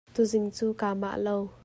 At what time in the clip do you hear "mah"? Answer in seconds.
1.01-1.15